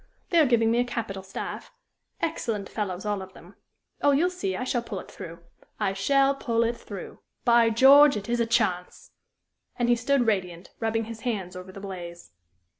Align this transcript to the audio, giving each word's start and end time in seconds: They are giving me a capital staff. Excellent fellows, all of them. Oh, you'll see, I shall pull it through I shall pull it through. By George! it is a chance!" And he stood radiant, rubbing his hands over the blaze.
They 0.31 0.39
are 0.39 0.47
giving 0.47 0.71
me 0.71 0.79
a 0.79 0.83
capital 0.83 1.21
staff. 1.21 1.71
Excellent 2.21 2.67
fellows, 2.67 3.05
all 3.05 3.21
of 3.21 3.33
them. 3.33 3.53
Oh, 4.01 4.09
you'll 4.13 4.31
see, 4.31 4.55
I 4.57 4.63
shall 4.63 4.81
pull 4.81 4.99
it 4.99 5.11
through 5.11 5.37
I 5.79 5.93
shall 5.93 6.33
pull 6.33 6.63
it 6.63 6.75
through. 6.75 7.19
By 7.45 7.69
George! 7.69 8.17
it 8.17 8.27
is 8.27 8.39
a 8.39 8.47
chance!" 8.47 9.11
And 9.75 9.89
he 9.89 9.95
stood 9.95 10.25
radiant, 10.25 10.71
rubbing 10.79 11.03
his 11.03 11.19
hands 11.19 11.55
over 11.55 11.71
the 11.71 11.81
blaze. 11.81 12.31